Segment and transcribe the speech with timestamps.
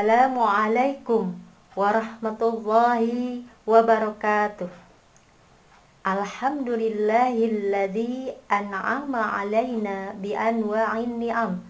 [0.00, 1.36] Assalamualaikum
[1.76, 4.72] warahmatullahi wabarakatuh.
[6.08, 11.60] Alhamdulillahilladzi an'ama alaina bi anwa'in ni'am.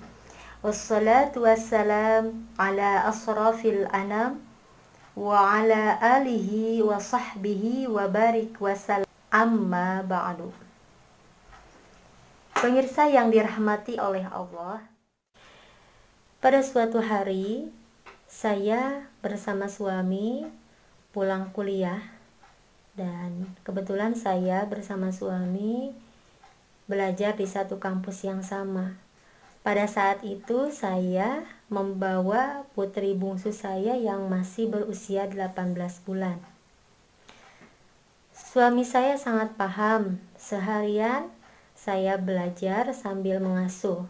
[0.63, 4.39] Wassalatu wassalam ala asrafil anam
[5.19, 10.55] wa ala alihi wa sahbihi wa barik wasallam amma ba'du.
[12.55, 14.87] Pemirsa yang dirahmati oleh Allah,
[16.39, 17.75] pada suatu hari,
[18.31, 20.47] saya bersama suami
[21.11, 21.99] pulang kuliah
[22.95, 25.91] dan kebetulan saya bersama suami
[26.87, 28.95] belajar di satu kampus yang sama.
[29.67, 35.75] Pada saat itu saya membawa putri bungsu saya yang masih berusia 18
[36.07, 36.39] bulan.
[38.31, 41.29] Suami saya sangat paham, seharian
[41.75, 44.07] saya belajar sambil mengasuh.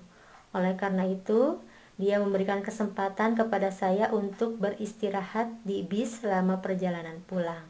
[0.55, 1.59] Oleh karena itu,
[2.01, 7.61] dia memberikan kesempatan kepada saya untuk beristirahat di bis selama perjalanan pulang.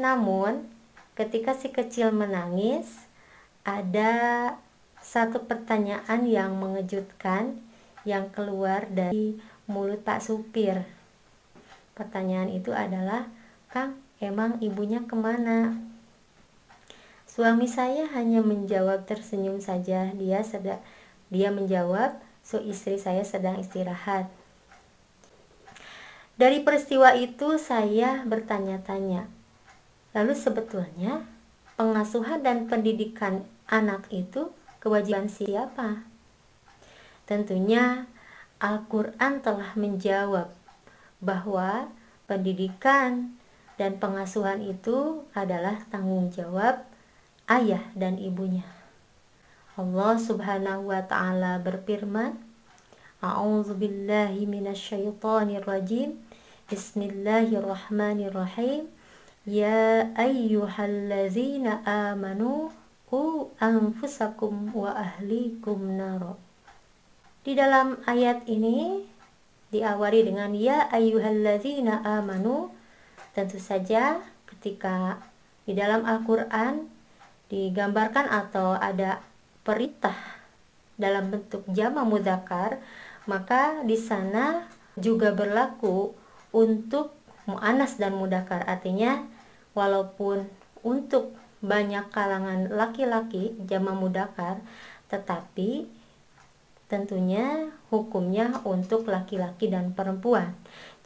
[0.00, 0.64] Namun,
[1.12, 3.04] ketika si kecil menangis,
[3.68, 4.56] ada
[5.04, 7.60] satu pertanyaan yang mengejutkan
[8.08, 9.36] yang keluar dari
[9.68, 10.88] mulut Pak Supir.
[11.92, 13.28] Pertanyaan itu adalah,
[13.68, 15.76] Kang, emang ibunya ke mana?
[17.28, 20.10] Suami saya hanya menjawab tersenyum saja.
[20.16, 20.80] Dia sedang
[21.32, 24.28] dia menjawab, so istri saya sedang istirahat.
[26.36, 29.26] Dari peristiwa itu saya bertanya-tanya,
[30.12, 31.24] lalu sebetulnya
[31.80, 36.04] pengasuhan dan pendidikan anak itu kewajiban siapa?
[37.24, 38.04] Tentunya
[38.60, 40.52] Al-Quran telah menjawab
[41.24, 41.88] bahwa
[42.28, 43.32] pendidikan
[43.80, 46.84] dan pengasuhan itu adalah tanggung jawab
[47.48, 48.66] ayah dan ibunya.
[49.74, 52.38] Allah Subhanahu wa taala berfirman,
[53.24, 56.20] A'udzu billahi minasyaitonir rajim.
[56.68, 58.84] Bismillahirrahmanirrahim.
[59.48, 62.68] Ya ayyuhalladzina amanu
[63.08, 66.36] qu anfusakum wa ahlikum nar.
[67.40, 69.08] Di dalam ayat ini
[69.72, 72.76] diawali dengan ya ayyuhalladzina amanu.
[73.32, 74.20] Tentu saja
[74.52, 75.16] ketika
[75.64, 76.92] di dalam Al-Qur'an
[77.48, 79.24] digambarkan atau ada
[79.64, 80.44] perintah
[81.00, 82.78] dalam bentuk jama mudakar
[83.24, 86.14] maka di sana juga berlaku
[86.54, 87.16] untuk
[87.50, 88.62] mu'anas dan mudakar.
[88.64, 89.24] Artinya
[89.74, 90.48] walaupun
[90.84, 94.60] untuk banyak kalangan laki-laki jama mudakar
[95.08, 95.88] tetapi
[96.86, 100.52] tentunya hukumnya untuk laki-laki dan perempuan.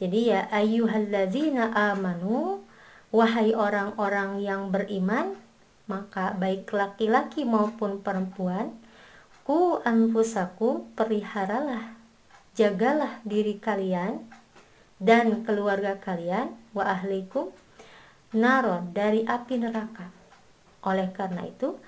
[0.03, 2.67] Jadi ya ayyuhallazina amanu
[3.15, 5.39] wahai orang-orang yang beriman
[5.89, 8.77] maka baik laki-laki maupun perempuan
[9.49, 11.98] ku anfusaku periharalah
[12.59, 14.27] jagalah diri kalian
[14.99, 17.55] dan keluarga kalian wa ahlikum
[18.35, 20.11] naron dari api neraka.
[20.83, 21.79] Oleh karena itu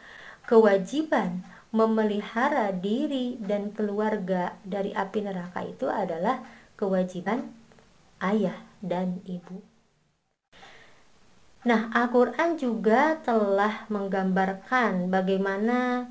[0.46, 1.42] kewajiban
[1.74, 6.42] memelihara diri dan keluarga dari api neraka itu adalah
[6.78, 7.50] kewajiban
[8.22, 9.58] ayah dan ibu.
[11.60, 16.08] Nah, Al-Quran juga telah menggambarkan bagaimana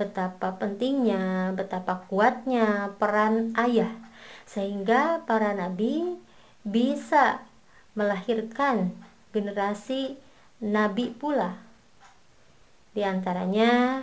[0.00, 3.92] betapa pentingnya, betapa kuatnya peran ayah,
[4.48, 6.16] sehingga para nabi
[6.64, 7.44] bisa
[7.92, 8.96] melahirkan
[9.36, 10.16] generasi
[10.64, 11.60] nabi pula.
[12.96, 14.02] Di antaranya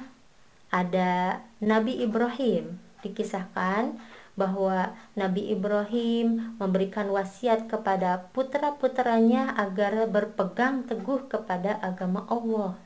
[0.70, 3.98] ada Nabi Ibrahim, dikisahkan
[4.38, 12.78] bahwa Nabi Ibrahim memberikan wasiat kepada putra-putranya agar berpegang teguh kepada agama Allah.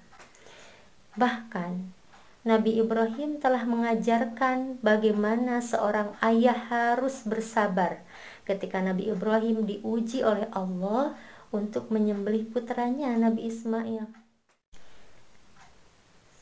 [1.19, 2.00] Bahkan
[2.41, 8.01] Nabi Ibrahim telah mengajarkan bagaimana seorang ayah harus bersabar
[8.49, 11.13] ketika Nabi Ibrahim diuji oleh Allah
[11.53, 14.09] untuk menyembelih putranya Nabi Ismail.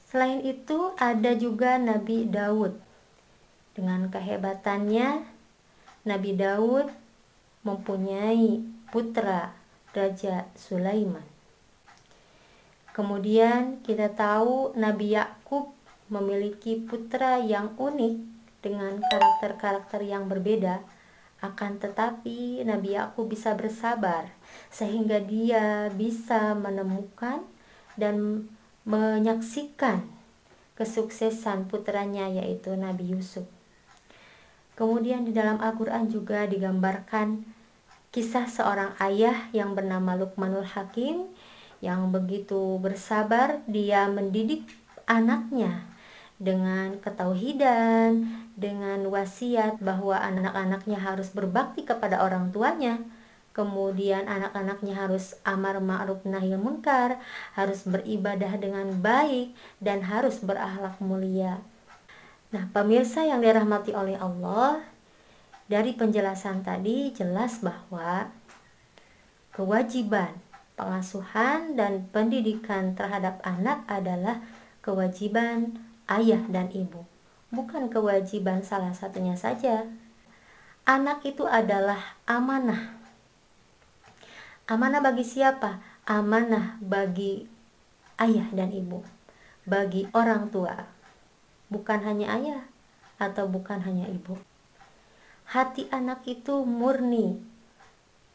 [0.08, 2.80] Selain itu ada juga Nabi Daud
[3.76, 5.28] dengan kehebatannya,
[6.08, 6.88] Nabi Daud
[7.68, 9.52] mempunyai putra
[9.92, 11.28] Raja Sulaiman.
[12.96, 15.79] Kemudian kita tahu Nabi Yakub
[16.10, 18.16] memiliki putra yang unik
[18.60, 20.84] dengan karakter-karakter yang berbeda.
[21.40, 24.28] Akan tetapi Nabi Yakub bisa bersabar
[24.68, 27.48] sehingga dia bisa menemukan
[27.96, 28.44] dan
[28.84, 30.04] menyaksikan
[30.76, 33.48] kesuksesan putranya yaitu Nabi Yusuf.
[34.76, 37.44] Kemudian di dalam Al-Quran juga digambarkan
[38.16, 41.28] kisah seorang ayah yang bernama Lukmanul Hakim
[41.80, 44.68] yang begitu bersabar dia mendidik
[45.08, 45.88] anaknya
[46.40, 48.24] dengan ketauhidan,
[48.56, 53.04] dengan wasiat bahwa anak-anaknya harus berbakti kepada orang tuanya.
[53.52, 57.20] Kemudian anak-anaknya harus amar ma'ruf nahi munkar,
[57.60, 59.52] harus beribadah dengan baik
[59.84, 61.60] dan harus berakhlak mulia.
[62.56, 64.80] Nah, pemirsa yang dirahmati oleh Allah,
[65.68, 68.32] dari penjelasan tadi jelas bahwa
[69.52, 70.40] kewajiban
[70.80, 74.40] pengasuhan dan pendidikan terhadap anak adalah
[74.80, 77.06] kewajiban ayah dan ibu,
[77.54, 79.86] bukan kewajiban salah satunya saja.
[80.84, 82.98] Anak itu adalah amanah.
[84.66, 85.80] Amanah bagi siapa?
[86.10, 87.46] Amanah bagi
[88.18, 89.06] ayah dan ibu,
[89.70, 91.00] bagi orang tua
[91.70, 92.64] bukan hanya ayah
[93.22, 94.36] atau bukan hanya ibu.
[95.50, 97.42] Hati anak itu murni,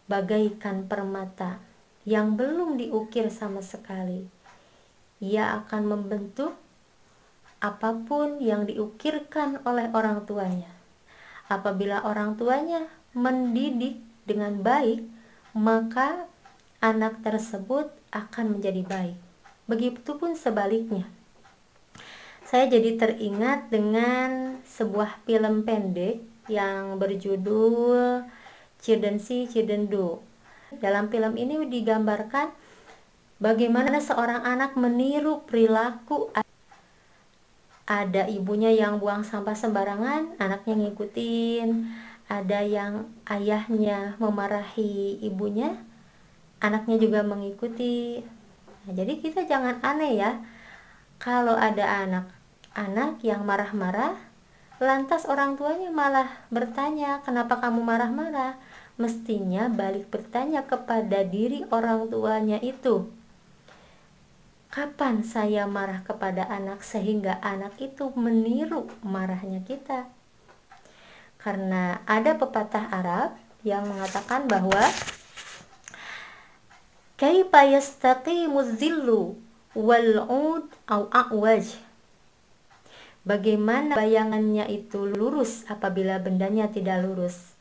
[0.07, 1.63] bagaikan permata
[2.07, 4.27] yang belum diukir sama sekali.
[5.23, 6.55] Ia akan membentuk
[7.65, 10.69] apa pun yang diukirkan oleh orang tuanya.
[11.49, 12.85] Apabila orang tuanya
[13.17, 15.09] mendidik dengan baik,
[15.57, 16.29] maka
[16.85, 19.17] anak tersebut akan menjadi baik.
[19.65, 21.09] Begitupun sebaliknya
[22.45, 26.21] saya jadi teringat dengan sebuah film pendek
[26.53, 28.29] yang berjudul
[28.85, 30.21] Children Do.
[30.77, 32.53] Dalam film ini digambarkan
[33.41, 36.31] bagaimana seorang anak meniru perilaku
[37.85, 41.69] ada ibunya yang buang sampah sembarangan, anaknya ngikutin.
[42.25, 45.77] Ada yang ayahnya memarahi ibunya,
[46.65, 48.25] anaknya juga mengikuti.
[48.85, 50.41] Nah, jadi kita jangan aneh ya.
[51.21, 52.27] Kalau ada anak
[52.73, 54.17] anak yang marah-marah,
[54.81, 58.57] lantas orang tuanya malah bertanya, "Kenapa kamu marah-marah?"
[58.95, 63.11] Mestinya balik bertanya kepada diri orang tuanya itu.
[64.75, 70.11] Kapan saya marah kepada anak sehingga anak itu meniru marahnya kita?
[71.39, 74.83] Karena ada pepatah Arab yang mengatakan bahwa
[77.15, 79.39] kaifa yastaqimu dhillu
[79.79, 81.79] wal 'ud au a'waj
[83.23, 87.55] bagaimana bayangannya itu lurus apabila bendanya tidak lurus.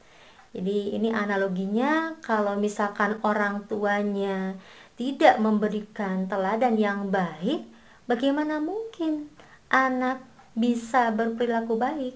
[0.54, 4.57] Jadi ini analoginya kalau misalkan orang tuanya
[4.94, 7.66] tidak memberikan teladan yang baik,
[8.06, 9.30] bagaimana mungkin
[9.69, 10.22] anak
[10.54, 12.16] bisa berperilaku baik?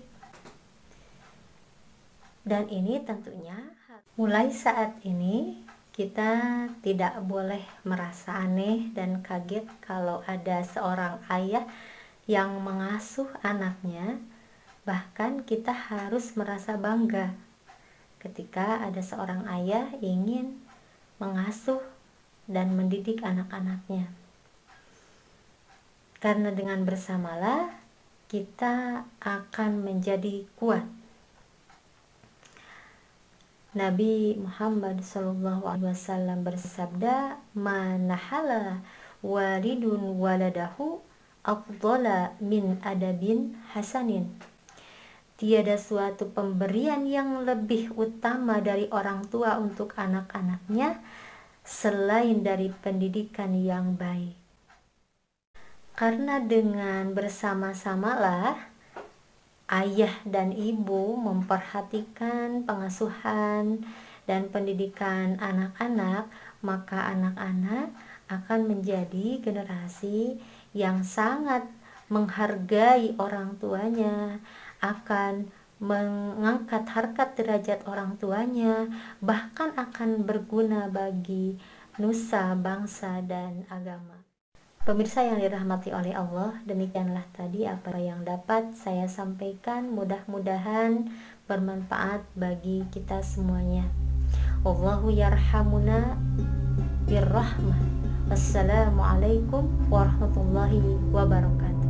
[2.47, 3.57] Dan ini tentunya
[4.15, 11.65] mulai saat ini kita tidak boleh merasa aneh dan kaget kalau ada seorang ayah
[12.29, 14.21] yang mengasuh anaknya,
[14.85, 17.33] bahkan kita harus merasa bangga
[18.21, 20.57] ketika ada seorang ayah ingin
[21.17, 21.81] mengasuh
[22.47, 24.07] dan mendidik anak-anaknya.
[26.17, 27.69] Karena dengan bersamalah
[28.27, 30.83] kita akan menjadi kuat.
[33.77, 35.61] Nabi Muhammad SAW
[36.41, 38.81] bersabda, "Manahala
[39.21, 41.03] walidun waladahu
[41.45, 44.27] afdala min adabin hasanin
[45.37, 50.97] Tiada suatu pemberian yang lebih utama dari orang tua untuk anak-anaknya
[51.67, 54.39] selain dari pendidikan yang baik.
[55.99, 58.55] Karena dengan bersama-samalah
[59.67, 63.83] ayah dan ibu memperhatikan pengasuhan
[64.23, 66.31] dan pendidikan anak-anak,
[66.63, 67.91] maka anak-anak
[68.31, 70.39] akan menjadi generasi
[70.71, 71.67] yang sangat
[72.07, 74.39] menghargai orang tuanya,
[74.79, 78.89] akan mengangkat harkat derajat orang tuanya,
[79.21, 81.57] bahkan akan berguna bagi
[82.01, 84.25] nusa, bangsa, dan agama.
[84.87, 89.91] Pemirsa yang dirahmati oleh Allah, demikianlah tadi apa yang dapat saya sampaikan.
[89.91, 91.11] Mudah-mudahan
[91.43, 93.83] bermanfaat bagi kita semuanya.
[94.63, 96.15] Allahu yarhamuna
[97.07, 97.79] birrahmah
[98.27, 101.87] Wassalamualaikum warahmatullahi wabarakatuh